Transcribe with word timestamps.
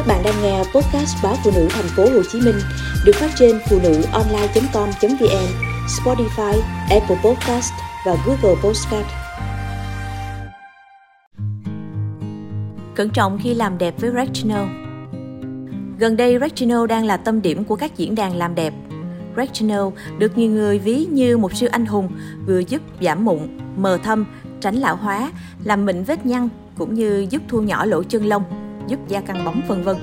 Các 0.00 0.06
bạn 0.06 0.22
đang 0.24 0.42
nghe 0.42 0.58
podcast 0.58 1.16
báo 1.22 1.34
phụ 1.44 1.50
nữ 1.54 1.68
thành 1.70 1.84
phố 1.96 2.02
Hồ 2.02 2.22
Chí 2.32 2.40
Minh 2.40 2.54
được 3.04 3.12
phát 3.14 3.30
trên 3.38 3.58
phụ 3.70 3.78
nữ 3.82 4.02
online.com.vn, 4.12 5.46
Spotify, 5.86 6.60
Apple 6.90 7.16
Podcast 7.24 7.72
và 8.06 8.16
Google 8.26 8.60
Podcast. 8.62 9.06
Cẩn 12.94 13.10
trọng 13.10 13.38
khi 13.42 13.54
làm 13.54 13.78
đẹp 13.78 13.94
với 14.00 14.10
Retinol 14.10 14.68
Gần 15.98 16.16
đây 16.16 16.38
Retinol 16.40 16.86
đang 16.86 17.04
là 17.04 17.16
tâm 17.16 17.42
điểm 17.42 17.64
của 17.64 17.76
các 17.76 17.96
diễn 17.96 18.14
đàn 18.14 18.36
làm 18.36 18.54
đẹp. 18.54 18.74
Retinol 19.36 19.92
được 20.18 20.38
nhiều 20.38 20.50
người 20.50 20.78
ví 20.78 21.06
như 21.10 21.38
một 21.38 21.54
siêu 21.54 21.68
anh 21.72 21.86
hùng 21.86 22.08
vừa 22.46 22.58
giúp 22.58 22.82
giảm 23.00 23.24
mụn, 23.24 23.40
mờ 23.76 23.98
thâm, 24.02 24.26
tránh 24.60 24.74
lão 24.74 24.96
hóa, 24.96 25.32
làm 25.64 25.86
mịn 25.86 26.02
vết 26.04 26.26
nhăn 26.26 26.48
cũng 26.78 26.94
như 26.94 27.26
giúp 27.30 27.42
thu 27.48 27.62
nhỏ 27.62 27.84
lỗ 27.84 28.02
chân 28.02 28.26
lông 28.26 28.69
giúp 28.90 29.08
da 29.08 29.20
căng 29.20 29.44
bóng 29.44 29.62
vân 29.68 29.82
vân. 29.82 29.96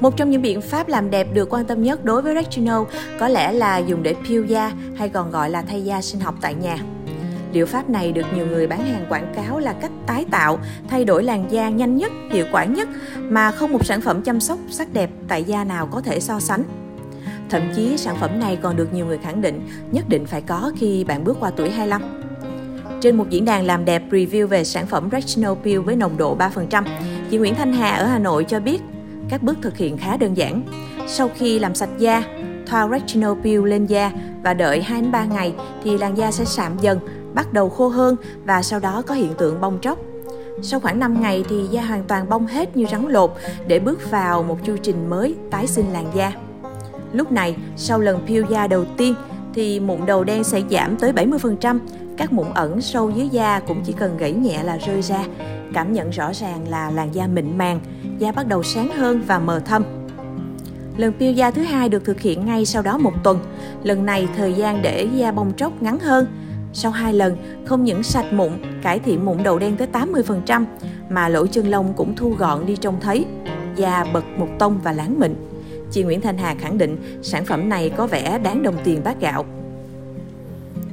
Một 0.00 0.16
trong 0.16 0.30
những 0.30 0.42
biện 0.42 0.60
pháp 0.60 0.88
làm 0.88 1.10
đẹp 1.10 1.26
được 1.34 1.48
quan 1.50 1.64
tâm 1.64 1.82
nhất 1.82 2.04
đối 2.04 2.22
với 2.22 2.34
Retinol 2.34 2.86
có 3.18 3.28
lẽ 3.28 3.52
là 3.52 3.78
dùng 3.78 4.02
để 4.02 4.14
peel 4.28 4.46
da 4.46 4.72
hay 4.96 5.08
còn 5.08 5.30
gọi 5.30 5.50
là 5.50 5.62
thay 5.62 5.84
da 5.84 6.02
sinh 6.02 6.20
học 6.20 6.34
tại 6.40 6.54
nhà. 6.54 6.78
Liệu 7.52 7.66
pháp 7.66 7.90
này 7.90 8.12
được 8.12 8.26
nhiều 8.34 8.46
người 8.46 8.66
bán 8.66 8.84
hàng 8.84 9.06
quảng 9.08 9.32
cáo 9.36 9.58
là 9.58 9.72
cách 9.72 9.90
tái 10.06 10.24
tạo, 10.30 10.58
thay 10.88 11.04
đổi 11.04 11.24
làn 11.24 11.44
da 11.50 11.68
nhanh 11.68 11.96
nhất, 11.96 12.12
hiệu 12.30 12.46
quả 12.52 12.64
nhất 12.64 12.88
mà 13.18 13.50
không 13.50 13.72
một 13.72 13.86
sản 13.86 14.00
phẩm 14.00 14.22
chăm 14.22 14.40
sóc 14.40 14.58
sắc 14.70 14.92
đẹp 14.92 15.10
tại 15.28 15.44
da 15.44 15.64
nào 15.64 15.86
có 15.86 16.00
thể 16.00 16.20
so 16.20 16.40
sánh. 16.40 16.62
Thậm 17.50 17.62
chí 17.76 17.96
sản 17.96 18.16
phẩm 18.20 18.40
này 18.40 18.58
còn 18.62 18.76
được 18.76 18.94
nhiều 18.94 19.06
người 19.06 19.18
khẳng 19.18 19.40
định 19.40 19.68
nhất 19.92 20.04
định 20.08 20.26
phải 20.26 20.42
có 20.42 20.72
khi 20.76 21.04
bạn 21.04 21.24
bước 21.24 21.36
qua 21.40 21.50
tuổi 21.56 21.70
25. 21.70 22.02
Trên 23.00 23.16
một 23.16 23.30
diễn 23.30 23.44
đàn 23.44 23.66
làm 23.66 23.84
đẹp 23.84 24.02
review 24.10 24.46
về 24.46 24.64
sản 24.64 24.86
phẩm 24.86 25.08
Retinol 25.12 25.58
Peel 25.64 25.78
với 25.78 25.96
nồng 25.96 26.16
độ 26.16 26.36
3%, 26.36 26.84
chị 27.32 27.38
Nguyễn 27.38 27.54
Thanh 27.54 27.72
Hà 27.72 27.94
ở 27.94 28.06
Hà 28.06 28.18
Nội 28.18 28.44
cho 28.44 28.60
biết 28.60 28.82
các 29.28 29.42
bước 29.42 29.58
thực 29.62 29.76
hiện 29.76 29.98
khá 29.98 30.16
đơn 30.16 30.36
giản. 30.36 30.62
Sau 31.06 31.30
khi 31.36 31.58
làm 31.58 31.74
sạch 31.74 31.88
da, 31.98 32.22
thoa 32.66 32.88
Retinol 32.88 33.38
Peel 33.42 33.66
lên 33.68 33.86
da 33.86 34.10
và 34.42 34.54
đợi 34.54 34.84
2-3 34.88 35.28
ngày 35.28 35.54
thì 35.84 35.98
làn 35.98 36.18
da 36.18 36.30
sẽ 36.30 36.44
sạm 36.44 36.78
dần, 36.80 36.98
bắt 37.34 37.52
đầu 37.52 37.68
khô 37.68 37.88
hơn 37.88 38.16
và 38.44 38.62
sau 38.62 38.80
đó 38.80 39.02
có 39.06 39.14
hiện 39.14 39.34
tượng 39.38 39.60
bong 39.60 39.78
tróc. 39.82 39.98
Sau 40.62 40.80
khoảng 40.80 40.98
5 40.98 41.20
ngày 41.20 41.44
thì 41.48 41.66
da 41.70 41.82
hoàn 41.82 42.04
toàn 42.04 42.28
bong 42.28 42.46
hết 42.46 42.76
như 42.76 42.86
rắn 42.92 43.08
lột 43.08 43.32
để 43.66 43.78
bước 43.78 44.10
vào 44.10 44.42
một 44.42 44.58
chu 44.64 44.76
trình 44.82 45.10
mới 45.10 45.34
tái 45.50 45.66
sinh 45.66 45.92
làn 45.92 46.06
da. 46.14 46.32
Lúc 47.12 47.32
này, 47.32 47.56
sau 47.76 48.00
lần 48.00 48.26
peel 48.26 48.44
da 48.50 48.66
đầu 48.66 48.84
tiên 48.96 49.14
thì 49.54 49.80
mụn 49.80 50.06
đầu 50.06 50.24
đen 50.24 50.44
sẽ 50.44 50.62
giảm 50.70 50.96
tới 50.96 51.12
70%, 51.12 51.78
các 52.16 52.32
mụn 52.32 52.46
ẩn 52.54 52.80
sâu 52.80 53.10
dưới 53.10 53.28
da 53.28 53.60
cũng 53.60 53.82
chỉ 53.84 53.92
cần 53.92 54.16
gãy 54.16 54.32
nhẹ 54.32 54.62
là 54.62 54.76
rơi 54.76 55.02
ra. 55.02 55.24
Cảm 55.74 55.92
nhận 55.92 56.10
rõ 56.10 56.32
ràng 56.32 56.68
là 56.68 56.90
làn 56.90 57.14
da 57.14 57.26
mịn 57.26 57.58
màng, 57.58 57.80
da 58.18 58.32
bắt 58.32 58.46
đầu 58.48 58.62
sáng 58.62 58.88
hơn 58.88 59.22
và 59.26 59.38
mờ 59.38 59.60
thâm. 59.60 59.84
Lần 60.96 61.12
peel 61.18 61.34
da 61.34 61.50
thứ 61.50 61.62
hai 61.62 61.88
được 61.88 62.04
thực 62.04 62.20
hiện 62.20 62.46
ngay 62.46 62.66
sau 62.66 62.82
đó 62.82 62.98
một 62.98 63.12
tuần. 63.24 63.38
Lần 63.82 64.06
này 64.06 64.28
thời 64.36 64.52
gian 64.52 64.82
để 64.82 65.08
da 65.14 65.32
bong 65.32 65.52
tróc 65.56 65.82
ngắn 65.82 65.98
hơn. 65.98 66.26
Sau 66.72 66.90
hai 66.90 67.12
lần, 67.12 67.36
không 67.66 67.84
những 67.84 68.02
sạch 68.02 68.32
mụn, 68.32 68.52
cải 68.82 68.98
thiện 68.98 69.24
mụn 69.24 69.42
đầu 69.42 69.58
đen 69.58 69.76
tới 69.76 69.88
80%, 69.92 70.64
mà 71.08 71.28
lỗ 71.28 71.46
chân 71.46 71.68
lông 71.68 71.92
cũng 71.96 72.16
thu 72.16 72.30
gọn 72.30 72.66
đi 72.66 72.76
trông 72.76 73.00
thấy. 73.00 73.24
Da 73.76 74.04
bật 74.12 74.24
một 74.36 74.48
tông 74.58 74.80
và 74.82 74.92
láng 74.92 75.20
mịn. 75.20 75.51
Chị 75.92 76.02
Nguyễn 76.02 76.20
Thanh 76.20 76.38
Hà 76.38 76.54
khẳng 76.54 76.78
định 76.78 77.20
sản 77.22 77.44
phẩm 77.44 77.68
này 77.68 77.90
có 77.96 78.06
vẻ 78.06 78.38
đáng 78.38 78.62
đồng 78.62 78.76
tiền 78.84 79.00
bát 79.04 79.20
gạo. 79.20 79.44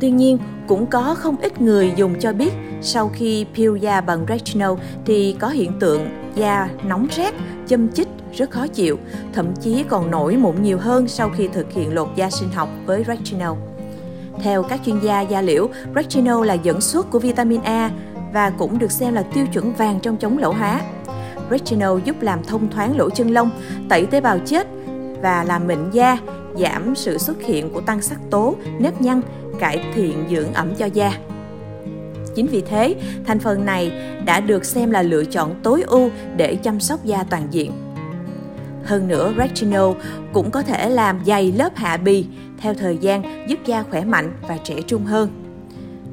Tuy 0.00 0.10
nhiên, 0.10 0.38
cũng 0.68 0.86
có 0.86 1.14
không 1.18 1.36
ít 1.36 1.60
người 1.60 1.92
dùng 1.96 2.14
cho 2.20 2.32
biết 2.32 2.52
sau 2.80 3.08
khi 3.08 3.46
peel 3.56 3.78
da 3.80 4.00
bằng 4.00 4.26
retinol 4.28 4.78
thì 5.06 5.36
có 5.38 5.48
hiện 5.48 5.72
tượng 5.80 6.08
da 6.34 6.68
nóng 6.84 7.06
rát, 7.16 7.34
châm 7.66 7.88
chích, 7.92 8.08
rất 8.32 8.50
khó 8.50 8.66
chịu, 8.66 8.98
thậm 9.32 9.46
chí 9.60 9.84
còn 9.88 10.10
nổi 10.10 10.36
mụn 10.36 10.62
nhiều 10.62 10.78
hơn 10.78 11.08
sau 11.08 11.30
khi 11.36 11.48
thực 11.48 11.72
hiện 11.72 11.94
lột 11.94 12.08
da 12.16 12.30
sinh 12.30 12.48
học 12.50 12.68
với 12.86 13.04
retinol. 13.06 13.58
Theo 14.42 14.62
các 14.62 14.80
chuyên 14.86 15.00
gia 15.00 15.20
da 15.20 15.40
liễu, 15.40 15.68
retinol 15.94 16.46
là 16.46 16.54
dẫn 16.54 16.80
xuất 16.80 17.10
của 17.10 17.18
vitamin 17.18 17.60
A 17.62 17.90
và 18.32 18.50
cũng 18.50 18.78
được 18.78 18.92
xem 18.92 19.14
là 19.14 19.22
tiêu 19.22 19.46
chuẩn 19.52 19.72
vàng 19.72 20.00
trong 20.00 20.16
chống 20.16 20.38
lão 20.38 20.52
hóa. 20.52 20.80
Retinol 21.50 22.00
giúp 22.04 22.22
làm 22.22 22.44
thông 22.44 22.70
thoáng 22.70 22.98
lỗ 22.98 23.10
chân 23.10 23.30
lông, 23.30 23.50
tẩy 23.88 24.06
tế 24.06 24.20
bào 24.20 24.38
chết 24.38 24.68
và 25.22 25.44
làm 25.44 25.66
mịn 25.66 25.90
da, 25.92 26.18
giảm 26.56 26.94
sự 26.96 27.18
xuất 27.18 27.42
hiện 27.42 27.70
của 27.70 27.80
tăng 27.80 28.02
sắc 28.02 28.18
tố, 28.30 28.56
nếp 28.78 29.00
nhăn, 29.00 29.20
cải 29.58 29.84
thiện 29.94 30.24
dưỡng 30.30 30.52
ẩm 30.52 30.74
cho 30.74 30.86
da. 30.86 31.12
Chính 32.34 32.46
vì 32.46 32.60
thế, 32.60 32.94
thành 33.26 33.38
phần 33.38 33.64
này 33.64 33.92
đã 34.24 34.40
được 34.40 34.64
xem 34.64 34.90
là 34.90 35.02
lựa 35.02 35.24
chọn 35.24 35.54
tối 35.62 35.82
ưu 35.82 36.10
để 36.36 36.56
chăm 36.56 36.80
sóc 36.80 37.04
da 37.04 37.24
toàn 37.30 37.46
diện. 37.50 37.72
Hơn 38.84 39.08
nữa, 39.08 39.34
retinol 39.38 39.96
cũng 40.32 40.50
có 40.50 40.62
thể 40.62 40.88
làm 40.88 41.20
dày 41.26 41.52
lớp 41.52 41.76
hạ 41.76 41.96
bì 41.96 42.26
theo 42.58 42.74
thời 42.74 42.96
gian 42.96 43.46
giúp 43.48 43.58
da 43.66 43.84
khỏe 43.90 44.04
mạnh 44.04 44.32
và 44.48 44.56
trẻ 44.64 44.74
trung 44.86 45.04
hơn. 45.04 45.30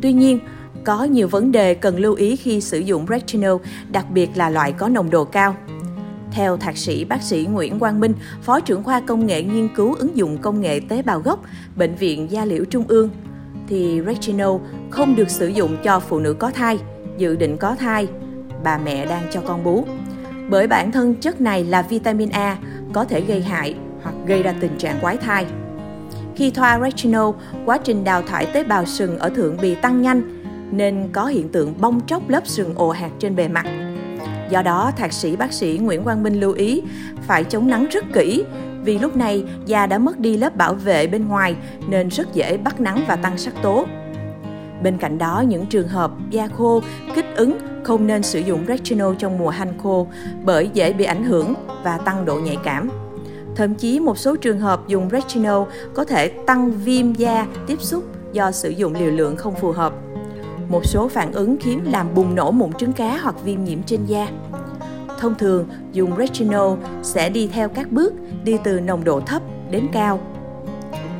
Tuy 0.00 0.12
nhiên, 0.12 0.38
có 0.84 1.04
nhiều 1.04 1.28
vấn 1.28 1.52
đề 1.52 1.74
cần 1.74 1.98
lưu 1.98 2.14
ý 2.14 2.36
khi 2.36 2.60
sử 2.60 2.78
dụng 2.78 3.06
retinol, 3.08 3.60
đặc 3.88 4.06
biệt 4.10 4.30
là 4.34 4.50
loại 4.50 4.72
có 4.72 4.88
nồng 4.88 5.10
độ 5.10 5.24
cao. 5.24 5.56
Theo 6.32 6.56
thạc 6.56 6.76
sĩ 6.76 7.04
bác 7.04 7.22
sĩ 7.22 7.46
Nguyễn 7.50 7.78
Quang 7.78 8.00
Minh, 8.00 8.14
Phó 8.42 8.60
trưởng 8.60 8.82
khoa 8.82 9.00
công 9.00 9.26
nghệ 9.26 9.42
nghiên 9.42 9.68
cứu 9.74 9.94
ứng 9.94 10.16
dụng 10.16 10.38
công 10.38 10.60
nghệ 10.60 10.80
tế 10.88 11.02
bào 11.02 11.20
gốc, 11.20 11.44
Bệnh 11.76 11.94
viện 11.94 12.30
Gia 12.30 12.44
Liễu 12.44 12.64
Trung 12.64 12.84
ương, 12.88 13.10
thì 13.68 14.00
retinol 14.06 14.60
không 14.90 15.16
được 15.16 15.30
sử 15.30 15.46
dụng 15.46 15.76
cho 15.84 16.00
phụ 16.00 16.18
nữ 16.18 16.34
có 16.34 16.50
thai, 16.50 16.78
dự 17.18 17.36
định 17.36 17.56
có 17.56 17.74
thai, 17.74 18.08
bà 18.64 18.78
mẹ 18.78 19.06
đang 19.06 19.22
cho 19.32 19.40
con 19.40 19.64
bú. 19.64 19.84
Bởi 20.50 20.66
bản 20.66 20.92
thân 20.92 21.14
chất 21.14 21.40
này 21.40 21.64
là 21.64 21.82
vitamin 21.82 22.30
A, 22.30 22.58
có 22.92 23.04
thể 23.04 23.20
gây 23.20 23.42
hại 23.42 23.74
hoặc 24.02 24.14
gây 24.26 24.42
ra 24.42 24.54
tình 24.60 24.78
trạng 24.78 25.00
quái 25.00 25.16
thai. 25.16 25.46
Khi 26.36 26.50
thoa 26.50 26.80
retinol, 26.80 27.34
quá 27.64 27.78
trình 27.84 28.04
đào 28.04 28.22
thải 28.22 28.46
tế 28.46 28.64
bào 28.64 28.86
sừng 28.86 29.18
ở 29.18 29.28
thượng 29.28 29.56
bì 29.62 29.74
tăng 29.74 30.02
nhanh, 30.02 30.22
nên 30.70 31.08
có 31.12 31.26
hiện 31.26 31.48
tượng 31.48 31.74
bong 31.80 32.00
tróc 32.06 32.28
lớp 32.28 32.46
sừng 32.46 32.74
ồ 32.74 32.90
hạt 32.90 33.10
trên 33.18 33.36
bề 33.36 33.48
mặt. 33.48 33.66
Do 34.52 34.62
đó, 34.62 34.92
thạc 34.96 35.12
sĩ 35.12 35.36
bác 35.36 35.52
sĩ 35.52 35.78
Nguyễn 35.82 36.04
Quang 36.04 36.22
Minh 36.22 36.40
lưu 36.40 36.52
ý 36.52 36.82
phải 37.22 37.44
chống 37.44 37.66
nắng 37.66 37.86
rất 37.90 38.04
kỹ 38.12 38.44
vì 38.84 38.98
lúc 38.98 39.16
này 39.16 39.44
da 39.66 39.86
đã 39.86 39.98
mất 39.98 40.18
đi 40.18 40.36
lớp 40.36 40.56
bảo 40.56 40.74
vệ 40.74 41.06
bên 41.06 41.28
ngoài 41.28 41.56
nên 41.88 42.08
rất 42.08 42.34
dễ 42.34 42.56
bắt 42.56 42.80
nắng 42.80 43.04
và 43.08 43.16
tăng 43.16 43.38
sắc 43.38 43.54
tố. 43.62 43.86
Bên 44.82 44.98
cạnh 44.98 45.18
đó, 45.18 45.44
những 45.48 45.66
trường 45.66 45.88
hợp 45.88 46.10
da 46.30 46.48
khô, 46.48 46.82
kích 47.14 47.26
ứng 47.36 47.58
không 47.84 48.06
nên 48.06 48.22
sử 48.22 48.38
dụng 48.38 48.64
retinol 48.68 49.14
trong 49.18 49.38
mùa 49.38 49.48
hanh 49.48 49.78
khô 49.78 50.06
bởi 50.44 50.70
dễ 50.74 50.92
bị 50.92 51.04
ảnh 51.04 51.24
hưởng 51.24 51.54
và 51.84 51.98
tăng 51.98 52.24
độ 52.24 52.36
nhạy 52.36 52.56
cảm. 52.64 52.90
Thậm 53.56 53.74
chí 53.74 54.00
một 54.00 54.18
số 54.18 54.36
trường 54.36 54.60
hợp 54.60 54.88
dùng 54.88 55.08
retinol 55.10 55.68
có 55.94 56.04
thể 56.04 56.28
tăng 56.28 56.72
viêm 56.72 57.12
da 57.12 57.46
tiếp 57.66 57.80
xúc 57.80 58.04
do 58.32 58.50
sử 58.50 58.70
dụng 58.70 58.94
liều 58.94 59.10
lượng 59.10 59.36
không 59.36 59.54
phù 59.54 59.72
hợp. 59.72 59.92
Một 60.72 60.86
số 60.86 61.08
phản 61.08 61.32
ứng 61.32 61.56
khiến 61.60 61.92
làm 61.92 62.14
bùng 62.14 62.34
nổ 62.34 62.50
mụn 62.50 62.72
trứng 62.72 62.92
cá 62.92 63.16
hoặc 63.16 63.44
viêm 63.44 63.64
nhiễm 63.64 63.82
trên 63.82 64.04
da. 64.06 64.28
Thông 65.18 65.34
thường, 65.34 65.68
dùng 65.92 66.16
retinol 66.18 66.78
sẽ 67.02 67.28
đi 67.28 67.46
theo 67.46 67.68
các 67.68 67.92
bước 67.92 68.14
đi 68.44 68.56
từ 68.64 68.80
nồng 68.80 69.04
độ 69.04 69.20
thấp 69.20 69.42
đến 69.70 69.86
cao. 69.92 70.20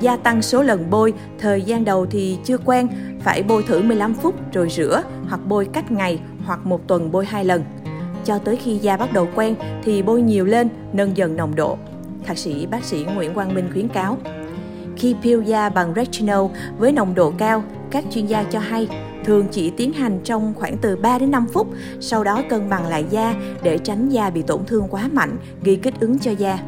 Gia 0.00 0.16
tăng 0.16 0.42
số 0.42 0.62
lần 0.62 0.90
bôi, 0.90 1.12
thời 1.38 1.62
gian 1.62 1.84
đầu 1.84 2.06
thì 2.06 2.38
chưa 2.44 2.58
quen, 2.58 2.88
phải 3.20 3.42
bôi 3.42 3.62
thử 3.62 3.82
15 3.82 4.14
phút 4.14 4.34
rồi 4.52 4.68
rửa 4.70 5.02
hoặc 5.28 5.40
bôi 5.46 5.68
cách 5.72 5.90
ngày 5.90 6.20
hoặc 6.46 6.66
một 6.66 6.86
tuần 6.86 7.12
bôi 7.12 7.26
hai 7.26 7.44
lần. 7.44 7.64
Cho 8.24 8.38
tới 8.38 8.56
khi 8.56 8.76
da 8.76 8.96
bắt 8.96 9.12
đầu 9.12 9.28
quen 9.34 9.54
thì 9.84 10.02
bôi 10.02 10.22
nhiều 10.22 10.44
lên, 10.44 10.68
nâng 10.92 11.16
dần 11.16 11.36
nồng 11.36 11.54
độ. 11.54 11.78
Thạc 12.24 12.38
sĩ 12.38 12.66
bác 12.66 12.84
sĩ 12.84 13.06
Nguyễn 13.14 13.34
Quang 13.34 13.54
Minh 13.54 13.68
khuyến 13.72 13.88
cáo. 13.88 14.16
Khi 14.96 15.14
peel 15.22 15.42
da 15.42 15.68
bằng 15.68 15.92
retinol 15.96 16.50
với 16.78 16.92
nồng 16.92 17.14
độ 17.14 17.32
cao, 17.38 17.62
các 17.90 18.04
chuyên 18.10 18.26
gia 18.26 18.44
cho 18.44 18.58
hay 18.58 18.88
thường 19.24 19.46
chỉ 19.50 19.70
tiến 19.70 19.92
hành 19.92 20.20
trong 20.24 20.54
khoảng 20.56 20.78
từ 20.78 20.96
3 20.96 21.18
đến 21.18 21.30
5 21.30 21.46
phút, 21.52 21.68
sau 22.00 22.24
đó 22.24 22.42
cân 22.48 22.70
bằng 22.70 22.86
lại 22.86 23.04
da 23.10 23.34
để 23.62 23.78
tránh 23.78 24.08
da 24.08 24.30
bị 24.30 24.42
tổn 24.42 24.64
thương 24.66 24.86
quá 24.90 25.08
mạnh, 25.12 25.36
gây 25.62 25.76
kích 25.76 26.00
ứng 26.00 26.18
cho 26.18 26.30
da. 26.30 26.58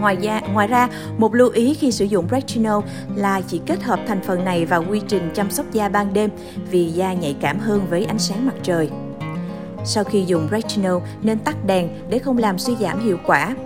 Ngoài 0.00 0.16
ra, 0.22 0.40
ngoài 0.52 0.66
ra, 0.66 0.88
một 1.18 1.34
lưu 1.34 1.48
ý 1.48 1.74
khi 1.74 1.92
sử 1.92 2.04
dụng 2.04 2.26
retinol 2.30 2.84
là 3.16 3.40
chỉ 3.40 3.60
kết 3.66 3.82
hợp 3.82 4.00
thành 4.06 4.20
phần 4.22 4.44
này 4.44 4.66
vào 4.66 4.84
quy 4.90 5.00
trình 5.08 5.30
chăm 5.34 5.50
sóc 5.50 5.66
da 5.72 5.88
ban 5.88 6.12
đêm 6.12 6.30
vì 6.70 6.84
da 6.86 7.12
nhạy 7.12 7.36
cảm 7.40 7.58
hơn 7.58 7.86
với 7.90 8.04
ánh 8.04 8.18
sáng 8.18 8.46
mặt 8.46 8.54
trời. 8.62 8.90
Sau 9.84 10.04
khi 10.04 10.24
dùng 10.26 10.48
retinol 10.50 11.02
nên 11.22 11.38
tắt 11.38 11.56
đèn 11.66 11.88
để 12.10 12.18
không 12.18 12.38
làm 12.38 12.58
suy 12.58 12.76
giảm 12.80 13.00
hiệu 13.04 13.18
quả. 13.26 13.56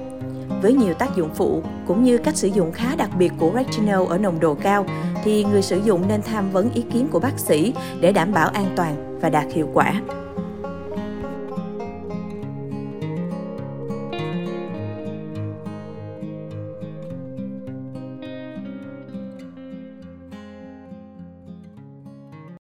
Với 0.63 0.73
nhiều 0.73 0.95
tác 0.95 1.17
dụng 1.17 1.31
phụ 1.35 1.63
cũng 1.87 2.05
như 2.05 2.19
cách 2.19 2.37
sử 2.37 2.49
dụng 2.49 2.73
khá 2.73 2.97
đặc 2.97 3.11
biệt 3.19 3.33
của 3.39 3.53
retinol 3.55 4.09
ở 4.09 4.19
nồng 4.19 4.41
độ 4.41 4.55
cao 4.55 4.87
thì 5.25 5.45
người 5.45 5.63
sử 5.63 5.81
dụng 5.85 6.09
nên 6.09 6.23
tham 6.23 6.51
vấn 6.51 6.73
ý 6.75 6.83
kiến 6.93 7.09
của 7.11 7.21
bác 7.21 7.39
sĩ 7.39 7.75
để 8.01 8.13
đảm 8.13 8.33
bảo 8.33 8.49
an 8.49 8.67
toàn 8.77 9.19
và 9.21 9.31
đạt 9.31 9.47
hiệu 9.53 9.69
quả. 9.75 10.01